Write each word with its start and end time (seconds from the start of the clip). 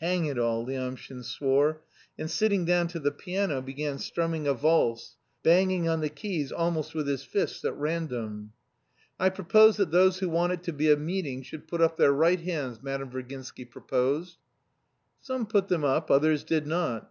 "Hang 0.00 0.24
it 0.26 0.40
all!" 0.40 0.66
Lyamshin 0.66 1.22
swore, 1.22 1.82
and 2.18 2.28
sitting 2.28 2.64
down 2.64 2.88
to 2.88 2.98
the 2.98 3.12
piano, 3.12 3.62
began 3.62 3.96
strumming 3.98 4.44
a 4.48 4.52
valse, 4.52 5.16
banging 5.44 5.88
on 5.88 6.00
the 6.00 6.08
keys 6.08 6.50
almost 6.50 6.96
with 6.96 7.06
his 7.06 7.22
fists, 7.22 7.64
at 7.64 7.76
random. 7.76 8.52
"I 9.20 9.28
propose 9.28 9.76
that 9.76 9.92
those 9.92 10.18
who 10.18 10.30
want 10.30 10.52
it 10.52 10.64
to 10.64 10.72
be 10.72 10.90
a 10.90 10.96
meeting 10.96 11.42
should 11.44 11.68
put 11.68 11.80
up 11.80 11.96
their 11.96 12.12
right 12.12 12.40
hands," 12.40 12.82
Madame 12.82 13.12
Virginsky 13.12 13.64
proposed. 13.66 14.38
Some 15.20 15.46
put 15.46 15.68
them 15.68 15.84
up, 15.84 16.10
others 16.10 16.42
did 16.42 16.66
not. 16.66 17.06